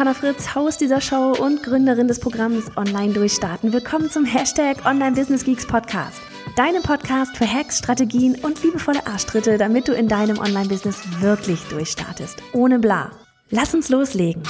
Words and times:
Johanna 0.00 0.14
Fritz, 0.14 0.54
Haus 0.54 0.78
dieser 0.78 1.02
Show 1.02 1.34
und 1.38 1.62
Gründerin 1.62 2.08
des 2.08 2.20
Programms 2.20 2.74
Online 2.78 3.12
Durchstarten. 3.12 3.70
Willkommen 3.74 4.08
zum 4.08 4.24
Hashtag 4.24 4.86
Online 4.86 5.14
Business 5.14 5.44
Geeks 5.44 5.66
Podcast. 5.66 6.22
Deinem 6.56 6.82
Podcast 6.82 7.36
für 7.36 7.46
Hacks, 7.46 7.80
Strategien 7.80 8.34
und 8.36 8.62
liebevolle 8.62 9.06
Arschtritte, 9.06 9.58
damit 9.58 9.88
du 9.88 9.92
in 9.92 10.08
deinem 10.08 10.38
Online-Business 10.38 11.02
wirklich 11.20 11.60
durchstartest. 11.64 12.38
Ohne 12.54 12.78
bla. 12.78 13.10
Lass 13.50 13.74
uns 13.74 13.90
loslegen. 13.90 14.42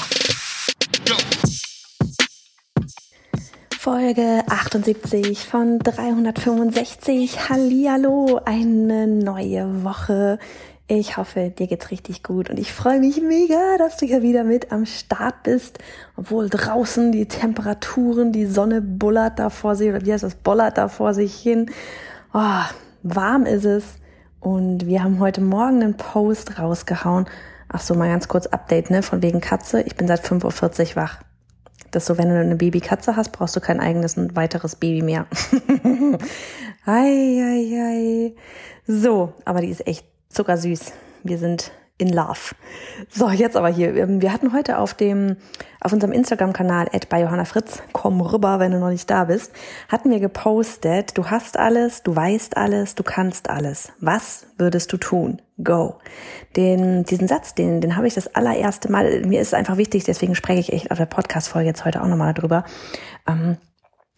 Folge 3.76 4.44
78 4.48 5.46
von 5.46 5.80
365. 5.80 7.48
Hallihallo, 7.48 8.40
eine 8.44 9.08
neue 9.08 9.82
Woche. 9.82 10.38
Ich 10.92 11.16
hoffe, 11.16 11.50
dir 11.56 11.68
geht's 11.68 11.92
richtig 11.92 12.24
gut 12.24 12.50
und 12.50 12.58
ich 12.58 12.72
freue 12.72 12.98
mich 12.98 13.22
mega, 13.22 13.78
dass 13.78 13.96
du 13.96 14.06
hier 14.06 14.22
wieder 14.22 14.42
mit 14.42 14.72
am 14.72 14.86
Start 14.86 15.44
bist, 15.44 15.78
obwohl 16.16 16.48
draußen 16.48 17.12
die 17.12 17.26
Temperaturen, 17.26 18.32
die 18.32 18.46
Sonne 18.46 18.82
bullert 18.82 19.38
da 19.38 19.50
vor 19.50 19.76
sich, 19.76 19.88
oder 19.88 20.04
wie 20.04 20.12
heißt 20.12 20.24
das, 20.24 20.34
bollert 20.34 20.78
da 20.78 20.88
vor 20.88 21.14
sich 21.14 21.36
hin. 21.36 21.70
Oh, 22.34 22.64
warm 23.04 23.46
ist 23.46 23.66
es 23.66 23.84
und 24.40 24.86
wir 24.86 25.04
haben 25.04 25.20
heute 25.20 25.40
Morgen 25.42 25.80
einen 25.80 25.96
Post 25.96 26.58
rausgehauen. 26.58 27.26
Ach 27.68 27.80
so, 27.80 27.94
mal 27.94 28.08
ganz 28.08 28.26
kurz 28.26 28.46
Update, 28.46 28.90
ne, 28.90 29.04
von 29.04 29.22
wegen 29.22 29.40
Katze. 29.40 29.82
Ich 29.82 29.94
bin 29.94 30.08
seit 30.08 30.26
5.40 30.26 30.90
Uhr 30.90 30.96
wach. 30.96 31.20
Das 31.92 32.02
ist 32.02 32.06
so, 32.08 32.18
wenn 32.18 32.30
du 32.30 32.40
eine 32.40 32.56
Babykatze 32.56 33.14
hast, 33.14 33.30
brauchst 33.30 33.54
du 33.54 33.60
kein 33.60 33.78
eigenes, 33.78 34.16
ein 34.16 34.34
weiteres 34.34 34.74
Baby 34.74 35.02
mehr. 35.02 35.26
ei, 36.84 37.38
ei, 37.44 37.80
ei. 37.80 38.34
So, 38.88 39.34
aber 39.44 39.60
die 39.60 39.70
ist 39.70 39.86
echt 39.86 40.09
zuckersüß. 40.30 40.92
Wir 41.22 41.38
sind 41.38 41.72
in 42.00 42.08
love. 42.08 42.54
So, 43.10 43.28
jetzt 43.28 43.56
aber 43.56 43.68
hier. 43.68 43.94
Ähm, 43.94 44.22
wir 44.22 44.32
hatten 44.32 44.54
heute 44.54 44.78
auf 44.78 44.94
dem, 44.94 45.36
auf 45.80 45.92
unserem 45.92 46.12
Instagram-Kanal, 46.12 46.88
bei 47.08 47.20
Johanna 47.20 47.44
Fritz, 47.44 47.82
komm 47.92 48.20
rüber, 48.20 48.58
wenn 48.58 48.72
du 48.72 48.78
noch 48.78 48.88
nicht 48.88 49.10
da 49.10 49.24
bist, 49.24 49.52
hatten 49.88 50.10
wir 50.10 50.18
gepostet, 50.18 51.16
du 51.18 51.26
hast 51.26 51.58
alles, 51.58 52.02
du 52.02 52.16
weißt 52.16 52.56
alles, 52.56 52.94
du 52.94 53.02
kannst 53.02 53.50
alles. 53.50 53.92
Was 54.00 54.46
würdest 54.56 54.92
du 54.92 54.96
tun? 54.96 55.42
Go. 55.62 55.98
Den, 56.56 57.04
diesen 57.04 57.28
Satz, 57.28 57.54
den, 57.54 57.82
den 57.82 57.96
habe 57.96 58.06
ich 58.06 58.14
das 58.14 58.34
allererste 58.34 58.90
Mal, 58.90 59.26
mir 59.26 59.40
ist 59.42 59.48
es 59.48 59.54
einfach 59.54 59.76
wichtig, 59.76 60.04
deswegen 60.04 60.34
spreche 60.34 60.60
ich 60.60 60.72
echt 60.72 60.90
auf 60.90 60.98
der 60.98 61.06
Podcast-Folge 61.06 61.68
jetzt 61.68 61.84
heute 61.84 62.02
auch 62.02 62.08
nochmal 62.08 62.32
darüber. 62.32 62.64
Ähm, 63.28 63.58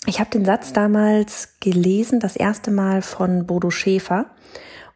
ich 0.06 0.20
habe 0.20 0.30
den 0.30 0.44
Satz 0.44 0.72
damals 0.72 1.56
gelesen, 1.60 2.20
das 2.20 2.36
erste 2.36 2.70
Mal 2.70 3.02
von 3.02 3.46
Bodo 3.46 3.70
Schäfer 3.70 4.26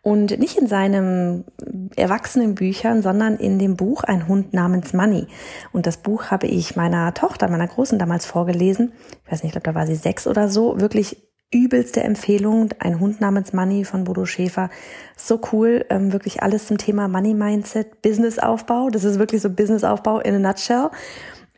und 0.06 0.38
nicht 0.38 0.56
in 0.56 0.68
seinen 0.68 1.44
Erwachsenenbüchern, 1.96 3.02
sondern 3.02 3.38
in 3.38 3.58
dem 3.58 3.74
Buch 3.74 4.04
Ein 4.04 4.28
Hund 4.28 4.54
namens 4.54 4.92
Money. 4.92 5.26
Und 5.72 5.88
das 5.88 5.96
Buch 5.96 6.26
habe 6.26 6.46
ich 6.46 6.76
meiner 6.76 7.12
Tochter, 7.12 7.50
meiner 7.50 7.66
Großen 7.66 7.98
damals 7.98 8.24
vorgelesen. 8.24 8.92
Ich 9.24 9.32
weiß 9.32 9.42
nicht, 9.42 9.56
ich 9.56 9.60
glaube, 9.60 9.72
da 9.72 9.74
war 9.74 9.84
sie 9.84 9.96
sechs 9.96 10.28
oder 10.28 10.48
so. 10.48 10.80
Wirklich 10.80 11.16
übelste 11.52 12.04
Empfehlung. 12.04 12.68
Ein 12.78 13.00
Hund 13.00 13.20
namens 13.20 13.52
Money 13.52 13.84
von 13.84 14.04
Bodo 14.04 14.26
Schäfer. 14.26 14.70
So 15.16 15.40
cool. 15.50 15.84
Ähm, 15.90 16.12
wirklich 16.12 16.40
alles 16.40 16.68
zum 16.68 16.78
Thema 16.78 17.08
Money 17.08 17.34
Mindset, 17.34 18.00
Businessaufbau. 18.00 18.90
Das 18.90 19.02
ist 19.02 19.18
wirklich 19.18 19.42
so 19.42 19.50
Businessaufbau 19.50 20.20
in 20.20 20.36
a 20.36 20.38
nutshell. 20.38 20.90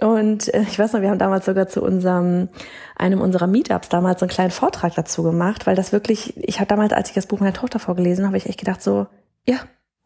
Und 0.01 0.53
äh, 0.55 0.63
ich 0.63 0.79
weiß 0.79 0.93
noch, 0.93 1.01
wir 1.01 1.11
haben 1.11 1.19
damals 1.19 1.47
sogar 1.47 1.69
zu 1.69 1.83
unserem, 1.83 2.49
einem 2.97 3.21
unserer 3.21 3.47
Meetups 3.47 3.89
damals 3.89 4.21
so 4.21 4.25
einen 4.25 4.31
kleinen 4.31 4.51
Vortrag 4.51 4.95
dazu 4.95 5.23
gemacht, 5.23 5.67
weil 5.67 5.77
das 5.77 5.93
wirklich, 5.93 6.37
ich 6.37 6.61
hatte 6.61 6.69
damals, 6.69 6.93
als 6.93 7.09
ich 7.09 7.15
das 7.15 7.27
Buch 7.27 7.41
meiner 7.41 7.53
Tochter 7.53 7.79
vorgelesen 7.79 8.27
habe, 8.27 8.37
ich 8.37 8.47
echt 8.47 8.61
gedacht 8.61 8.83
so, 8.83 9.07
ja, 9.47 9.57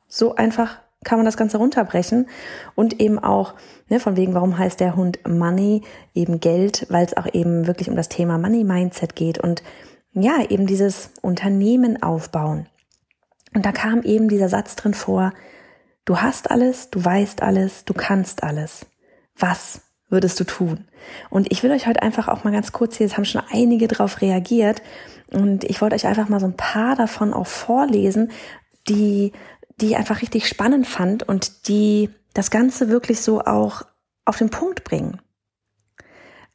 so 0.09 0.35
einfach 0.35 0.79
kann 1.05 1.19
man 1.19 1.27
das 1.27 1.37
Ganze 1.37 1.59
runterbrechen 1.59 2.29
und 2.75 3.01
eben 3.01 3.19
auch, 3.19 3.55
ne, 3.89 3.99
von 3.99 4.17
wegen, 4.17 4.35
warum 4.35 4.57
heißt 4.57 4.81
der 4.81 4.97
Hund 4.97 5.19
Money, 5.29 5.83
eben 6.15 6.41
Geld, 6.41 6.87
weil 6.91 7.05
es 7.05 7.17
auch 7.17 7.27
eben 7.33 7.67
wirklich 7.67 7.91
um 7.91 7.97
das 7.97 8.09
Thema 8.09 8.39
Money 8.39 8.65
Mindset 8.65 9.17
geht 9.17 9.39
und 9.39 9.63
ja, 10.13 10.43
eben 10.49 10.67
dieses 10.67 11.11
Unternehmen 11.23 12.03
aufbauen. 12.03 12.67
Und 13.55 13.67
da 13.67 13.73
kam 13.73 14.03
eben 14.03 14.29
dieser 14.29 14.49
Satz 14.49 14.77
drin 14.77 14.95
vor, 14.95 15.33
du 16.05 16.19
hast 16.19 16.51
alles, 16.51 16.91
du 16.91 17.05
weißt 17.05 17.43
alles, 17.43 17.85
du 17.85 17.95
kannst 17.95 18.43
alles. 18.43 18.87
Was 19.37 19.83
würdest 20.09 20.39
du 20.41 20.45
tun? 20.45 20.87
Und 21.31 21.51
ich 21.51 21.63
will 21.63 21.71
euch 21.71 21.87
heute 21.87 22.03
einfach 22.03 22.29
auch 22.29 22.45
mal 22.45 22.53
ganz 22.53 22.73
kurz 22.73 22.97
hier, 22.97 23.07
es 23.07 23.17
haben 23.17 23.25
schon 23.25 23.43
einige 23.51 23.89
darauf 23.89 24.21
reagiert 24.21 24.83
und 25.33 25.65
ich 25.65 25.81
wollte 25.81 25.95
euch 25.95 26.07
einfach 26.07 26.29
mal 26.29 26.41
so 26.41 26.47
ein 26.47 26.57
paar 26.57 26.97
davon 26.97 27.33
auch 27.33 27.47
vorlesen, 27.47 28.31
die, 28.89 29.33
die 29.81 29.89
ich 29.89 29.97
einfach 29.97 30.23
richtig 30.23 30.47
spannend 30.47 30.87
fand 30.87 31.23
und 31.23 31.69
die 31.69 32.11
das 32.35 32.51
Ganze 32.51 32.89
wirklich 32.89 33.21
so 33.23 33.41
auch 33.41 33.83
auf 34.25 34.39
den 34.39 34.51
Punkt 34.51 34.85
bringen. 34.85 35.21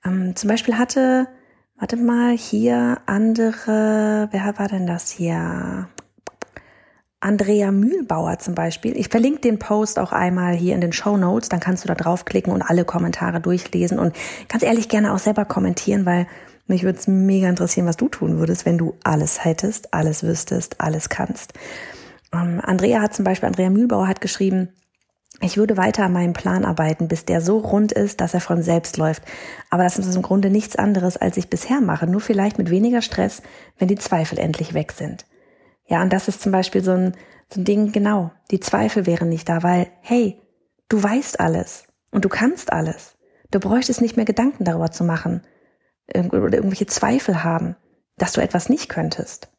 Ähm, 0.06 0.36
zum 0.36 0.50
Beispiel 0.50 0.78
hatte, 0.78 1.28
warte 1.76 1.98
mal, 1.98 2.38
hier 2.38 3.00
andere, 3.06 4.28
wer 4.32 4.59
war 4.59 4.68
denn 4.68 4.88
das 4.88 5.12
hier? 5.12 5.90
Andrea 7.28 7.72
Mühlbauer 7.72 8.40
zum 8.40 8.56
Beispiel. 8.56 8.96
Ich 8.96 9.10
verlinke 9.10 9.42
den 9.42 9.60
Post 9.60 10.00
auch 10.00 10.14
einmal 10.14 10.56
hier 10.56 10.74
in 10.74 10.80
den 10.80 10.94
Show 10.94 11.18
Notes, 11.18 11.50
dann 11.50 11.60
kannst 11.60 11.84
du 11.84 11.90
da 11.90 11.94
draufklicken 11.94 12.54
und 12.54 12.62
alle 12.62 12.86
Kommentare 12.86 13.42
durchlesen 13.42 14.00
und 14.00 14.16
ganz 14.48 14.64
ehrlich 14.64 14.88
gerne 14.88 15.14
auch 15.14 15.20
selber 15.20 15.44
kommentieren, 15.44 16.06
weil 16.06 16.26
mich 16.68 16.84
würde 16.84 16.98
es 16.98 17.08
mega 17.08 17.50
interessieren, 17.50 17.86
was 17.86 17.98
du 17.98 18.08
tun 18.08 18.40
würdest, 18.40 18.66
wenn 18.66 18.78
du 18.78 18.96
alles 19.04 19.44
hättest, 19.44 19.94
alles 19.94 20.24
wüsstest, 20.24 20.80
alles 20.80 21.10
kannst. 21.10 21.52
Ähm, 22.34 22.62
Andrea 22.64 23.02
hat 23.02 23.14
zum 23.14 23.26
Beispiel, 23.26 23.48
Andrea 23.48 23.72
Mühlbauer 23.72 24.08
hat 24.08 24.22
geschrieben, 24.22 24.70
ich 25.42 25.58
würde 25.58 25.76
weiter 25.76 26.06
an 26.06 26.14
meinem 26.14 26.32
Plan 26.32 26.64
arbeiten, 26.64 27.09
bis 27.09 27.26
der 27.26 27.42
so 27.42 27.58
rund 27.58 27.92
ist, 27.92 28.22
dass 28.22 28.36
er 28.36 28.42
von 28.42 28.64
selbst 28.64 28.96
läuft. 28.96 29.24
Aber 29.70 29.84
das 29.84 30.00
ist 30.00 30.16
im 30.16 30.22
Grunde 30.22 30.50
nichts 30.50 30.78
anderes, 30.78 31.18
als 31.18 31.36
ich 31.36 31.50
bisher 31.50 31.82
mache, 31.82 32.08
nur 32.08 32.22
vielleicht 32.22 32.58
mit 32.58 32.70
weniger 32.70 33.02
Stress, 33.02 33.42
wenn 33.78 33.90
die 33.90 33.96
Zweifel 33.96 34.40
endlich 34.40 34.74
weg 34.74 34.94
sind. 34.94 35.26
Ja, 35.88 36.02
und 36.02 36.12
das 36.12 36.28
ist 36.28 36.42
zum 36.42 36.52
Beispiel 36.52 36.84
so 36.84 36.92
ein, 36.92 37.16
so 37.50 37.62
ein 37.62 37.66
Ding, 37.66 37.92
genau, 37.92 38.31
die 38.52 38.59
Zweifel 38.59 39.06
wären 39.06 39.30
nicht 39.30 39.48
da, 39.48 39.64
weil, 39.64 39.88
hey, 40.02 40.42
du 40.90 41.02
weißt 41.02 41.40
alles 41.40 41.88
und 42.12 42.25
du 42.25 42.30
kannst 42.30 42.72
alles. 42.72 43.18
Du 43.52 43.59
bräuchtest 43.59 44.02
nicht 44.02 44.18
mehr 44.18 44.26
Gedanken 44.26 44.66
darüber 44.66 44.92
zu 44.92 45.03
machen 45.03 45.42
oder 46.09 46.53
irgendwelche 46.53 46.88
Zweifel 46.88 47.44
haben, 47.44 47.76
dass 48.18 48.34
du 48.34 48.42
etwas 48.42 48.70
nicht 48.70 48.90
könntest. 48.90 49.50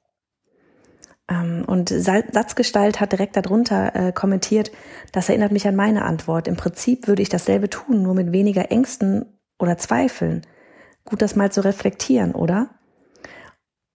Ähm, 1.30 1.64
und 1.66 1.90
Satzgestalt 1.90 3.00
hat 3.00 3.12
direkt 3.12 3.36
darunter 3.36 3.94
äh, 3.94 4.12
kommentiert, 4.12 4.72
das 5.12 5.28
erinnert 5.28 5.52
mich 5.52 5.66
an 5.66 5.76
meine 5.76 6.04
Antwort. 6.04 6.48
Im 6.48 6.56
Prinzip 6.56 7.06
würde 7.06 7.22
ich 7.22 7.28
dasselbe 7.28 7.68
tun, 7.68 8.02
nur 8.02 8.14
mit 8.14 8.32
weniger 8.32 8.70
Ängsten 8.70 9.26
oder 9.58 9.76
Zweifeln. 9.76 10.46
Gut, 11.04 11.22
das 11.22 11.36
mal 11.36 11.52
zu 11.52 11.64
reflektieren, 11.64 12.34
oder? 12.34 12.77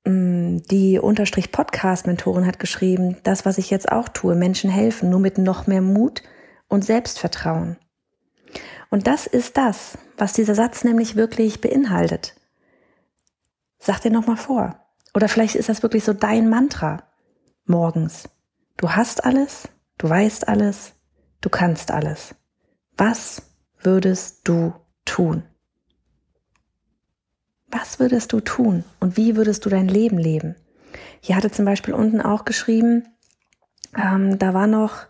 Mm, 0.05 0.57
die 0.69 0.99
Unterstrich 0.99 1.51
Podcast-Mentorin 1.51 2.45
hat 2.45 2.59
geschrieben, 2.59 3.17
das, 3.23 3.45
was 3.45 3.57
ich 3.57 3.69
jetzt 3.69 3.91
auch 3.91 4.09
tue, 4.09 4.35
Menschen 4.35 4.69
helfen, 4.69 5.09
nur 5.09 5.19
mit 5.19 5.37
noch 5.37 5.67
mehr 5.67 5.81
Mut 5.81 6.23
und 6.67 6.83
Selbstvertrauen. 6.83 7.77
Und 8.89 9.07
das 9.07 9.27
ist 9.27 9.57
das, 9.57 9.97
was 10.17 10.33
dieser 10.33 10.55
Satz 10.55 10.83
nämlich 10.83 11.15
wirklich 11.15 11.61
beinhaltet. 11.61 12.35
Sag 13.79 14.01
dir 14.01 14.11
nochmal 14.11 14.37
vor. 14.37 14.79
Oder 15.13 15.29
vielleicht 15.29 15.55
ist 15.55 15.69
das 15.69 15.83
wirklich 15.83 16.03
so 16.03 16.13
dein 16.13 16.49
Mantra 16.49 17.03
morgens. 17.65 18.29
Du 18.77 18.89
hast 18.91 19.23
alles, 19.23 19.69
du 19.97 20.09
weißt 20.09 20.47
alles, 20.47 20.93
du 21.41 21.49
kannst 21.49 21.91
alles. 21.91 22.35
Was 22.97 23.41
würdest 23.79 24.47
du 24.47 24.73
tun? 25.05 25.43
Was 27.75 27.99
würdest 27.99 28.31
du 28.33 28.39
tun 28.39 28.83
und 28.99 29.17
wie 29.17 29.35
würdest 29.35 29.65
du 29.65 29.69
dein 29.69 29.87
Leben 29.87 30.19
leben? 30.19 30.55
Hier 31.21 31.35
hatte 31.35 31.49
zum 31.49 31.65
Beispiel 31.65 31.95
unten 31.95 32.21
auch 32.21 32.45
geschrieben, 32.45 33.07
ähm, 33.97 34.37
da 34.37 34.53
war 34.53 34.67
noch, 34.67 35.07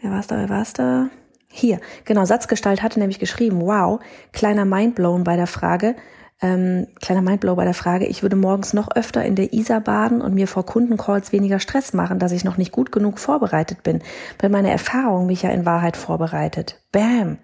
wer 0.00 0.12
war's 0.12 0.28
da, 0.28 0.36
wer 0.36 0.48
war's 0.48 0.72
da? 0.72 1.08
Hier, 1.48 1.80
genau, 2.04 2.24
Satzgestalt 2.24 2.80
hatte 2.80 3.00
nämlich 3.00 3.18
geschrieben, 3.18 3.60
wow, 3.62 3.98
kleiner 4.32 4.64
Mindblown 4.64 5.24
bei 5.24 5.34
der 5.34 5.48
Frage, 5.48 5.96
ähm, 6.40 6.86
kleiner 7.00 7.22
Mindblow 7.22 7.56
bei 7.56 7.64
der 7.64 7.74
Frage, 7.74 8.06
ich 8.06 8.22
würde 8.22 8.36
morgens 8.36 8.72
noch 8.72 8.94
öfter 8.94 9.24
in 9.24 9.34
der 9.34 9.52
Isar 9.52 9.80
baden 9.80 10.22
und 10.22 10.34
mir 10.34 10.46
vor 10.46 10.64
Kundencalls 10.64 11.32
weniger 11.32 11.58
Stress 11.58 11.92
machen, 11.92 12.20
dass 12.20 12.30
ich 12.30 12.44
noch 12.44 12.56
nicht 12.56 12.70
gut 12.70 12.92
genug 12.92 13.18
vorbereitet 13.18 13.82
bin, 13.82 14.00
weil 14.38 14.50
meine 14.50 14.70
Erfahrung 14.70 15.26
mich 15.26 15.42
ja 15.42 15.50
in 15.50 15.66
Wahrheit 15.66 15.96
vorbereitet. 15.96 16.80
Bam! 16.92 17.38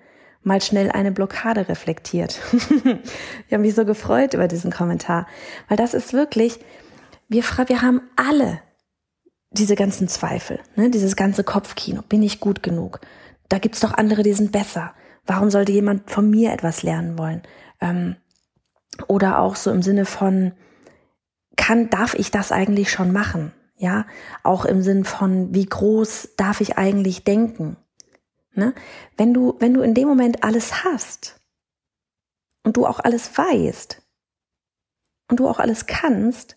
Mal 0.46 0.62
schnell 0.62 0.90
eine 0.90 1.12
Blockade 1.12 1.68
reflektiert. 1.68 2.40
ich 2.52 3.52
habe 3.52 3.62
mich 3.62 3.74
so 3.74 3.84
gefreut 3.84 4.32
über 4.32 4.48
diesen 4.48 4.70
Kommentar, 4.70 5.26
weil 5.68 5.76
das 5.76 5.92
ist 5.92 6.12
wirklich, 6.12 6.60
wir, 7.28 7.42
wir 7.42 7.82
haben 7.82 8.02
alle 8.14 8.60
diese 9.50 9.74
ganzen 9.74 10.08
Zweifel, 10.08 10.60
ne? 10.76 10.90
dieses 10.90 11.16
ganze 11.16 11.42
Kopfkino. 11.42 12.02
Bin 12.02 12.22
ich 12.22 12.40
gut 12.40 12.62
genug? 12.62 13.00
Da 13.48 13.58
gibt's 13.58 13.80
doch 13.80 13.92
andere, 13.94 14.22
die 14.22 14.32
sind 14.32 14.52
besser. 14.52 14.94
Warum 15.24 15.50
sollte 15.50 15.72
jemand 15.72 16.10
von 16.10 16.30
mir 16.30 16.52
etwas 16.52 16.82
lernen 16.82 17.18
wollen? 17.18 17.42
Ähm, 17.80 18.16
oder 19.08 19.40
auch 19.40 19.56
so 19.56 19.70
im 19.70 19.82
Sinne 19.82 20.04
von, 20.04 20.52
kann, 21.56 21.90
darf 21.90 22.14
ich 22.14 22.30
das 22.30 22.52
eigentlich 22.52 22.90
schon 22.90 23.12
machen? 23.12 23.52
Ja, 23.78 24.06
auch 24.42 24.64
im 24.64 24.80
Sinn 24.80 25.04
von, 25.04 25.52
wie 25.54 25.66
groß 25.66 26.30
darf 26.36 26.60
ich 26.60 26.78
eigentlich 26.78 27.24
denken? 27.24 27.76
Ne? 28.56 28.74
Wenn 29.16 29.34
du, 29.34 29.56
wenn 29.58 29.74
du 29.74 29.82
in 29.82 29.94
dem 29.94 30.08
Moment 30.08 30.42
alles 30.42 30.84
hast 30.84 31.40
und 32.64 32.76
du 32.76 32.86
auch 32.86 33.00
alles 33.00 33.36
weißt 33.36 34.02
und 35.30 35.40
du 35.40 35.48
auch 35.48 35.58
alles 35.58 35.86
kannst, 35.86 36.56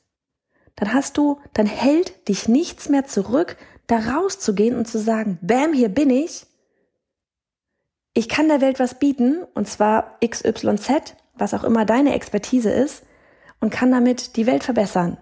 dann 0.75 0.93
hast 0.93 1.17
du, 1.17 1.41
dann 1.53 1.65
hält 1.65 2.29
dich 2.29 2.47
nichts 2.47 2.87
mehr 2.87 3.05
zurück, 3.05 3.57
da 3.87 3.99
rauszugehen 3.99 4.77
und 4.77 4.87
zu 4.87 4.97
sagen, 4.97 5.37
bam, 5.41 5.73
hier 5.73 5.89
bin 5.89 6.09
ich. 6.09 6.45
Ich 8.13 8.29
kann 8.29 8.47
der 8.47 8.61
Welt 8.61 8.79
was 8.79 8.97
bieten, 8.97 9.43
und 9.53 9.67
zwar 9.67 10.17
XYZ, 10.25 11.15
was 11.33 11.53
auch 11.53 11.63
immer 11.63 11.85
deine 11.85 12.13
Expertise 12.13 12.71
ist, 12.71 13.03
und 13.59 13.71
kann 13.71 13.91
damit 13.91 14.37
die 14.37 14.47
Welt 14.47 14.63
verbessern. 14.63 15.17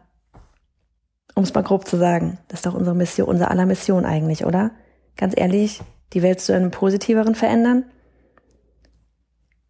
Um 1.34 1.44
es 1.44 1.54
mal 1.54 1.64
grob 1.64 1.88
zu 1.88 1.98
sagen. 1.98 2.38
Das 2.48 2.60
ist 2.60 2.66
doch 2.66 2.74
unsere 2.76 2.96
Mission, 2.96 3.28
unsere 3.28 3.50
aller 3.50 3.66
Mission 3.66 4.06
eigentlich, 4.06 4.46
oder? 4.46 4.72
Ganz 5.16 5.34
ehrlich, 5.36 5.82
die 6.14 6.22
Welt 6.22 6.40
zu 6.40 6.54
einem 6.54 6.72
positiveren 6.72 7.36
verändern? 7.36 7.86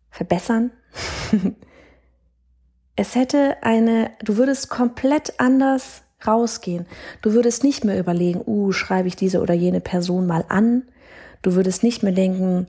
Verbessern? 0.10 0.72
es 2.96 3.16
hätte 3.16 3.58
eine, 3.62 4.12
du 4.24 4.38
würdest 4.38 4.70
komplett 4.70 5.40
anders 5.40 6.04
rausgehen. 6.26 6.86
Du 7.22 7.34
würdest 7.34 7.64
nicht 7.64 7.84
mehr 7.84 8.00
überlegen, 8.00 8.42
uh, 8.46 8.72
schreibe 8.72 9.08
ich 9.08 9.16
diese 9.16 9.42
oder 9.42 9.54
jene 9.54 9.82
Person 9.82 10.26
mal 10.26 10.46
an. 10.50 10.84
Du 11.42 11.54
würdest 11.54 11.84
nicht 11.84 12.02
mehr 12.02 12.14
denken, 12.14 12.68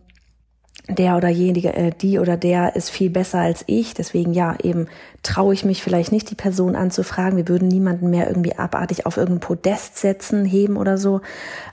der 0.88 1.16
oder 1.16 1.28
jenige, 1.28 1.74
äh, 1.74 1.90
die 1.90 2.18
oder 2.18 2.36
der 2.36 2.76
ist 2.76 2.90
viel 2.90 3.10
besser 3.10 3.40
als 3.40 3.64
ich. 3.66 3.94
Deswegen 3.94 4.32
ja, 4.32 4.56
eben 4.62 4.88
traue 5.22 5.54
ich 5.54 5.64
mich 5.64 5.82
vielleicht 5.82 6.12
nicht, 6.12 6.30
die 6.30 6.34
Person 6.34 6.76
anzufragen. 6.76 7.36
Wir 7.36 7.48
würden 7.48 7.68
niemanden 7.68 8.10
mehr 8.10 8.28
irgendwie 8.28 8.56
abartig 8.56 9.06
auf 9.06 9.16
irgendein 9.16 9.40
Podest 9.40 9.98
setzen, 9.98 10.44
heben 10.44 10.76
oder 10.76 10.98
so. 10.98 11.20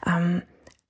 Ähm, 0.06 0.42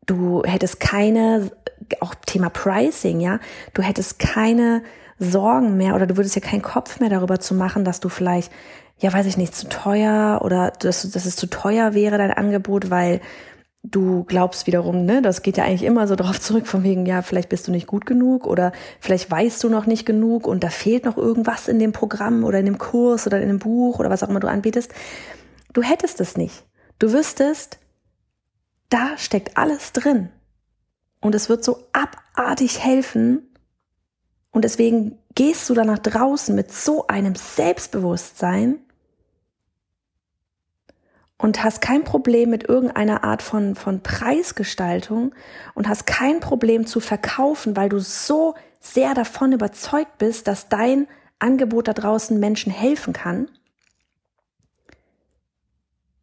du 0.06 0.44
hättest 0.44 0.80
keine, 0.80 1.52
auch 2.00 2.16
Thema 2.26 2.50
Pricing, 2.50 3.20
ja, 3.20 3.40
du 3.74 3.82
hättest 3.82 4.20
keine 4.20 4.84
Sorgen 5.20 5.78
mehr 5.78 5.96
oder 5.96 6.08
du 6.08 6.18
würdest 6.18 6.36
ja 6.36 6.42
keinen 6.42 6.62
Kopf 6.62 7.00
mehr 7.00 7.10
darüber 7.10 7.40
zu 7.40 7.54
machen, 7.56 7.86
dass 7.86 8.00
du 8.00 8.10
vielleicht, 8.10 8.52
ja, 9.00 9.14
weiß 9.14 9.26
ich 9.26 9.38
nicht, 9.38 9.56
zu 9.56 9.70
teuer 9.70 10.42
oder 10.44 10.72
dass, 10.72 11.10
dass 11.10 11.26
es 11.26 11.36
zu 11.36 11.48
teuer 11.48 11.94
wäre, 11.94 12.18
dein 12.18 12.32
Angebot, 12.32 12.90
weil 12.90 13.22
du 13.92 14.24
glaubst 14.24 14.68
wiederum, 14.68 15.06
ne, 15.06 15.22
das 15.22 15.42
geht 15.42 15.58
ja 15.58 15.64
eigentlich 15.64 15.84
immer 15.84 16.08
so 16.08 16.16
drauf 16.16 16.40
zurück, 16.42 16.68
von 16.68 16.84
wegen, 16.84 17.06
ja, 17.06 17.22
vielleicht 17.22 17.50
bist 17.50 17.68
du 17.68 17.72
nicht 17.72 17.88
gut 17.88 18.06
genug 18.06 18.48
oder 18.48 18.72
vielleicht 19.00 19.30
weißt 19.30 19.64
du 19.64 19.70
noch 19.70 19.86
nicht 19.86 20.06
genug 20.06 20.48
und 20.48 20.64
da 20.64 20.70
fehlt 20.70 21.06
noch 21.06 21.18
irgendwas 21.18 21.68
in 21.68 21.80
dem 21.80 21.92
Programm 21.92 22.44
oder 22.44 22.60
in 22.60 22.66
dem 22.66 22.78
Kurs 22.78 23.28
oder 23.28 23.40
in 23.40 23.48
dem 23.48 23.60
Buch 23.60 24.00
oder 24.00 24.10
was 24.10 24.24
auch 24.24 24.30
immer 24.30 24.40
du 24.40 24.50
anbietest. 24.50 24.92
Du 25.74 25.82
hättest 25.82 26.20
es 26.20 26.38
nicht. 26.38 26.64
Du 27.00 27.12
wüsstest, 27.12 27.80
da 28.90 29.18
steckt 29.18 29.58
alles 29.58 29.92
drin. 29.94 30.30
Und 31.22 31.36
es 31.36 31.50
wird 31.50 31.64
so 31.64 31.88
abartig 31.94 32.84
helfen. 32.84 33.56
Und 34.52 34.64
deswegen 34.64 35.18
gehst 35.34 35.70
du 35.70 35.74
da 35.74 35.84
nach 35.84 36.00
draußen 36.00 36.56
mit 36.56 36.72
so 36.72 37.08
einem 37.08 37.36
Selbstbewusstsein, 37.36 38.86
und 41.38 41.64
hast 41.64 41.82
kein 41.82 42.04
Problem 42.04 42.50
mit 42.50 42.68
irgendeiner 42.68 43.24
Art 43.24 43.42
von, 43.42 43.76
von 43.76 44.02
Preisgestaltung 44.02 45.36
und 45.74 45.88
hast 45.88 46.06
kein 46.06 46.40
Problem 46.40 46.86
zu 46.86 47.00
verkaufen, 47.00 47.76
weil 47.76 47.90
du 47.90 48.00
so 48.00 48.56
sehr 48.80 49.14
davon 49.14 49.52
überzeugt 49.52 50.18
bist, 50.18 50.48
dass 50.48 50.70
dein 50.70 51.08
Angebot 51.40 51.88
da 51.88 51.94
draußen 51.94 52.40
Menschen 52.40 52.72
helfen 52.72 53.14
kann, 53.14 53.50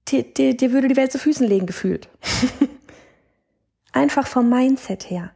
dir, 0.08 0.22
dir, 0.22 0.56
dir 0.56 0.72
würde 0.72 0.88
die 0.88 0.96
Welt 0.96 1.12
zu 1.12 1.18
Füßen 1.18 1.46
legen 1.46 1.66
gefühlt. 1.66 2.08
Einfach 3.92 4.26
vom 4.26 4.48
Mindset 4.48 5.10
her. 5.10 5.32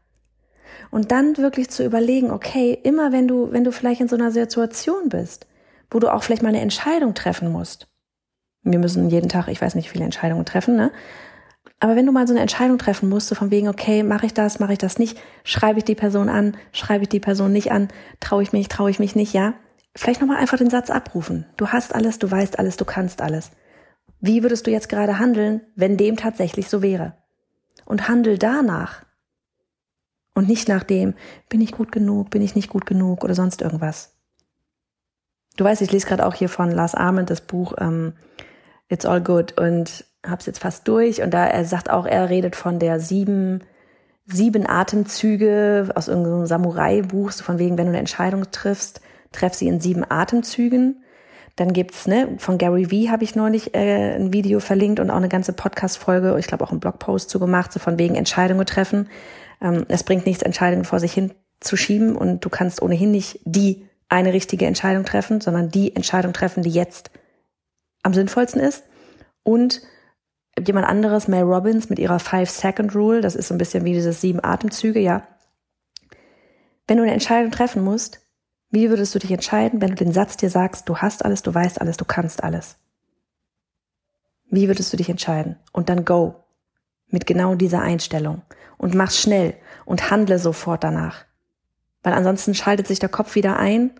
Und 0.91 1.13
dann 1.13 1.37
wirklich 1.37 1.71
zu 1.71 1.85
überlegen, 1.85 2.31
okay, 2.31 2.79
immer 2.83 3.13
wenn 3.13 3.29
du, 3.29 3.53
wenn 3.53 3.65
du 3.65 3.73
vielleicht 3.73 4.01
in 4.01 4.09
so 4.09 4.17
einer 4.17 4.31
Situation 4.31 5.09
bist, 5.09 5.47
wo 5.91 5.99
du 5.99 6.13
auch 6.13 6.23
vielleicht 6.23 6.43
mal 6.43 6.49
eine 6.49 6.61
Entscheidung 6.61 7.15
treffen 7.15 7.51
musst, 7.51 7.89
wir 8.63 8.79
müssen 8.79 9.09
jeden 9.11 9.29
Tag, 9.29 9.49
ich 9.49 9.61
weiß 9.61 9.75
nicht, 9.75 9.91
viele 9.91 10.05
Entscheidungen 10.05 10.45
treffen, 10.45 10.77
ne? 10.77 10.91
Aber 11.79 11.95
wenn 11.95 12.07
du 12.07 12.13
mal 12.13 12.27
so 12.27 12.33
eine 12.33 12.41
Entscheidung 12.41 12.79
treffen 12.79 13.09
musst, 13.09 13.29
so 13.29 13.35
von 13.35 13.51
wegen, 13.51 13.69
okay, 13.69 14.03
mache 14.03 14.27
ich 14.27 14.35
das, 14.35 14.61
mache 14.61 14.73
ich 14.73 14.79
das 14.79 14.99
nicht, 14.99 15.19
schreibe 15.45 15.79
ich 15.79 15.85
die 15.85 15.95
Person 15.95 16.29
an, 16.29 16.57
schreibe 16.73 17.03
ich 17.03 17.09
die 17.09 17.21
Person 17.21 17.53
nicht 17.53 17.71
an, 17.71 17.89
traue 18.19 18.43
ich 18.43 18.53
mich, 18.53 18.69
traue 18.69 18.91
ich 18.91 18.99
mich 18.99 19.15
nicht, 19.15 19.35
ja? 19.35 19.55
Vielleicht 19.95 20.21
nochmal 20.21 20.39
einfach 20.39 20.59
den 20.59 20.71
Satz 20.71 20.91
abrufen. 20.91 21.47
Du 21.57 21.69
hast 21.69 21.95
alles, 21.95 22.19
du 22.19 22.31
weißt 22.31 22.59
alles, 22.59 22.77
du 22.77 22.85
kannst 22.85 23.21
alles. 23.21 23.51
Wie 24.21 24.43
würdest 24.43 24.67
du 24.67 24.71
jetzt 24.71 24.89
gerade 24.89 25.19
handeln, 25.19 25.61
wenn 25.75 25.97
dem 25.97 26.17
tatsächlich 26.17 26.69
so 26.69 26.83
wäre? 26.83 27.15
Und 27.85 28.09
handel 28.09 28.39
danach. 28.39 29.05
Und 30.35 30.49
nicht 30.49 30.69
nach 30.69 30.85
dem, 30.85 31.15
bin 31.49 31.61
ich 31.61 31.73
gut 31.73 31.93
genug, 31.93 32.31
bin 32.31 32.43
ich 32.43 32.55
nicht 32.55 32.69
gut 32.69 32.87
genug 32.87 33.25
oder 33.25 33.35
sonst 33.35 33.63
irgendwas. 33.63 34.17
Du 35.57 35.65
weißt, 35.65 35.81
ich 35.81 35.93
lese 35.93 36.07
gerade 36.07 36.27
auch 36.27 36.35
hier 36.35 36.49
von 36.49 36.71
Lars 36.71 36.95
Ahmed 36.95 37.31
das 37.31 37.41
Buch 37.41 37.75
ähm, 37.79 38.13
It's 38.89 39.07
All 39.07 39.23
Good 39.23 39.59
und 39.59 40.05
hab's 40.25 40.47
jetzt 40.47 40.59
fast 40.59 40.87
durch 40.89 41.23
und 41.23 41.33
da 41.33 41.47
er 41.47 41.65
sagt 41.65 41.89
auch, 41.89 42.05
er 42.05 42.29
redet 42.29 42.57
von 42.57 42.79
der 42.79 43.01
sieben 43.01 43.63
sieben 44.27 44.69
Atemzüge 44.69 45.89
aus 45.95 46.09
irgendeinem 46.09 46.47
Samurai-Buch, 46.47 47.31
so 47.31 47.45
von 47.45 47.59
wegen, 47.59 47.79
wenn 47.79 47.87
du 47.87 47.91
eine 47.91 48.01
Entscheidung 48.01 48.51
triffst, 48.51 49.01
treff 49.33 49.55
sie 49.55 49.69
in 49.69 49.81
sieben 49.81 50.05
Atemzügen. 50.09 51.03
Dann 51.57 51.73
gibt's 51.73 52.07
ne 52.07 52.37
von 52.39 52.59
Gary 52.59 52.91
Vee 52.91 53.09
habe 53.09 53.25
ich 53.25 53.35
neulich 53.35 53.75
äh, 53.75 54.15
ein 54.15 54.33
Video 54.33 54.61
verlinkt 54.61 55.01
und 55.01 55.11
auch 55.11 55.17
eine 55.17 55.31
ganze 55.31 55.55
Podcast-Folge, 55.55 56.37
ich 56.39 56.47
glaube 56.47 56.65
auch 56.65 56.71
einen 56.71 56.81
Blogpost 56.81 57.31
zu 57.31 57.41
gemacht, 57.41 57.73
so 57.73 57.81
von 57.81 57.99
wegen 57.99 58.15
Entscheidungen 58.15 58.67
treffen. 58.67 59.09
Ähm, 59.63 59.87
es 59.89 60.05
bringt 60.05 60.27
nichts, 60.27 60.43
Entscheidungen 60.43 60.85
vor 60.85 61.01
sich 61.01 61.13
hin 61.13 61.33
zu 61.61 61.77
schieben 61.77 62.15
und 62.15 62.45
du 62.45 62.51
kannst 62.51 62.83
ohnehin 62.83 63.11
nicht 63.11 63.41
die 63.45 63.87
eine 64.09 64.35
richtige 64.35 64.67
Entscheidung 64.67 65.05
treffen, 65.05 65.41
sondern 65.41 65.71
die 65.71 65.97
Entscheidung 65.97 66.35
treffen, 66.35 66.63
die 66.63 66.71
jetzt 66.71 67.11
am 68.03 68.13
sinnvollsten 68.13 68.61
ist. 68.61 68.85
Und 69.43 69.81
jemand 70.65 70.87
anderes, 70.87 71.29
Mel 71.29 71.43
Robbins, 71.43 71.89
mit 71.89 71.99
ihrer 71.99 72.19
Five-Second-Rule, 72.19 73.21
das 73.21 73.35
ist 73.35 73.49
so 73.49 73.55
ein 73.55 73.59
bisschen 73.59 73.85
wie 73.85 73.95
dieses 73.95 74.21
sieben 74.21 74.45
Atemzüge, 74.45 75.01
ja. 75.01 75.27
Wenn 76.87 76.99
du 76.99 77.03
eine 77.03 77.13
Entscheidung 77.13 77.51
treffen 77.51 77.83
musst, 77.83 78.21
wie 78.77 78.91
würdest 78.91 79.15
du 79.15 79.19
dich 79.19 79.31
entscheiden, 79.31 79.81
wenn 79.81 79.89
du 79.89 80.05
den 80.05 80.13
Satz 80.13 80.37
dir 80.37 80.51
sagst, 80.51 80.87
du 80.87 80.99
hast 80.99 81.25
alles, 81.25 81.41
du 81.41 81.55
weißt 81.55 81.81
alles, 81.81 81.97
du 81.97 82.05
kannst 82.05 82.45
alles? 82.45 82.77
Wie 84.51 84.69
würdest 84.69 84.93
du 84.93 84.99
dich 84.99 85.09
entscheiden? 85.09 85.57
Und 85.73 85.89
dann 85.89 86.05
go. 86.05 86.45
Mit 87.09 87.27
genau 87.27 87.55
dieser 87.55 87.81
Einstellung. 87.81 88.43
Und 88.77 88.95
mach 88.95 89.13
schnell 89.13 89.55
und 89.87 90.11
handle 90.11 90.39
sofort 90.39 90.85
danach. 90.85 91.25
Weil 92.03 92.13
ansonsten 92.13 92.55
schaltet 92.55 92.87
sich 92.87 92.99
der 92.99 93.09
Kopf 93.09 93.35
wieder 93.35 93.59
ein 93.59 93.93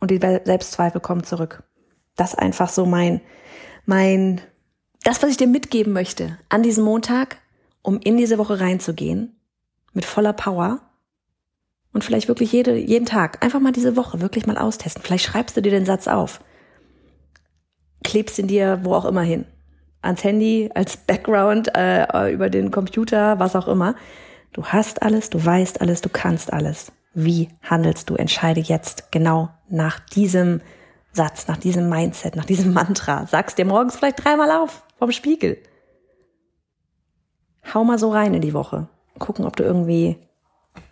und 0.00 0.10
die 0.10 0.18
Selbstzweifel 0.18 1.00
kommen 1.00 1.22
zurück. 1.22 1.62
Das 2.16 2.32
ist 2.32 2.38
einfach 2.40 2.68
so 2.68 2.84
mein, 2.84 3.20
mein, 3.84 4.40
das, 5.04 5.22
was 5.22 5.30
ich 5.30 5.36
dir 5.36 5.46
mitgeben 5.46 5.92
möchte 5.92 6.36
an 6.48 6.64
diesem 6.64 6.82
Montag, 6.82 7.36
um 7.80 8.00
in 8.00 8.16
diese 8.16 8.38
Woche 8.38 8.58
reinzugehen, 8.58 9.36
mit 9.92 10.04
voller 10.04 10.32
Power 10.32 10.80
und 11.96 12.04
vielleicht 12.04 12.28
wirklich 12.28 12.52
jede, 12.52 12.76
jeden 12.76 13.06
Tag, 13.06 13.42
einfach 13.42 13.58
mal 13.58 13.72
diese 13.72 13.96
Woche 13.96 14.20
wirklich 14.20 14.46
mal 14.46 14.58
austesten. 14.58 15.02
Vielleicht 15.02 15.24
schreibst 15.24 15.56
du 15.56 15.62
dir 15.62 15.70
den 15.70 15.86
Satz 15.86 16.08
auf, 16.08 16.42
klebst 18.04 18.38
ihn 18.38 18.48
dir 18.48 18.80
wo 18.82 18.92
auch 18.92 19.06
immer 19.06 19.22
hin, 19.22 19.46
ans 20.02 20.22
Handy, 20.22 20.70
als 20.74 20.98
Background, 20.98 21.74
äh, 21.74 22.30
über 22.30 22.50
den 22.50 22.70
Computer, 22.70 23.38
was 23.38 23.56
auch 23.56 23.66
immer. 23.66 23.94
Du 24.52 24.62
hast 24.66 25.00
alles, 25.00 25.30
du 25.30 25.42
weißt 25.42 25.80
alles, 25.80 26.02
du 26.02 26.10
kannst 26.10 26.52
alles. 26.52 26.92
Wie 27.14 27.48
handelst 27.62 28.10
du? 28.10 28.16
Entscheide 28.16 28.60
jetzt 28.60 29.10
genau 29.10 29.48
nach 29.70 29.98
diesem 29.98 30.60
Satz, 31.12 31.48
nach 31.48 31.56
diesem 31.56 31.88
Mindset, 31.88 32.36
nach 32.36 32.44
diesem 32.44 32.74
Mantra. 32.74 33.24
Sagst 33.24 33.56
dir 33.56 33.64
morgens 33.64 33.96
vielleicht 33.96 34.22
dreimal 34.22 34.50
auf 34.50 34.82
vom 34.98 35.12
Spiegel. 35.12 35.56
Hau 37.72 37.84
mal 37.84 37.98
so 37.98 38.10
rein 38.10 38.34
in 38.34 38.42
die 38.42 38.52
Woche. 38.52 38.90
Gucken, 39.18 39.46
ob 39.46 39.56
du 39.56 39.64
irgendwie 39.64 40.18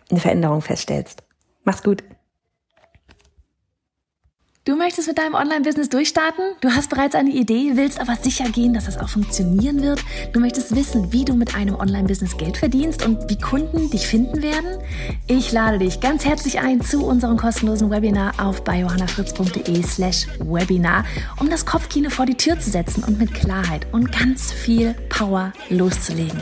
eine 0.09 0.19
Veränderung 0.19 0.61
feststellst. 0.61 1.23
Mach's 1.63 1.83
gut. 1.83 2.03
Du 4.67 4.75
möchtest 4.75 5.07
mit 5.07 5.19
deinem 5.19 5.35
Online-Business 5.35 5.89
durchstarten? 5.89 6.43
Du 6.59 6.71
hast 6.71 6.89
bereits 6.89 7.13
eine 7.13 7.29
Idee, 7.29 7.73
willst 7.75 7.99
aber 7.99 8.15
sicher 8.15 8.49
gehen, 8.49 8.73
dass 8.73 8.85
das 8.85 8.97
auch 8.97 9.09
funktionieren 9.09 9.83
wird? 9.83 10.03
Du 10.33 10.39
möchtest 10.39 10.75
wissen, 10.75 11.13
wie 11.13 11.23
du 11.23 11.35
mit 11.35 11.53
einem 11.53 11.75
Online-Business 11.75 12.35
Geld 12.35 12.57
verdienst 12.57 13.05
und 13.05 13.29
wie 13.29 13.37
Kunden 13.37 13.91
dich 13.91 14.07
finden 14.07 14.41
werden? 14.41 14.79
Ich 15.27 15.51
lade 15.51 15.77
dich 15.77 15.99
ganz 15.99 16.25
herzlich 16.25 16.61
ein 16.61 16.81
zu 16.81 17.05
unserem 17.05 17.37
kostenlosen 17.37 17.91
Webinar 17.91 18.33
auf 18.39 18.63
biohannafritz.de 18.63 19.83
slash 19.83 20.25
Webinar, 20.39 21.05
um 21.39 21.47
das 21.47 21.67
Kopfkino 21.67 22.09
vor 22.09 22.25
die 22.25 22.33
Tür 22.33 22.59
zu 22.59 22.71
setzen 22.71 23.03
und 23.03 23.19
mit 23.19 23.35
Klarheit 23.35 23.85
und 23.91 24.11
ganz 24.11 24.51
viel 24.51 24.95
Power 25.09 25.53
loszulegen. 25.69 26.41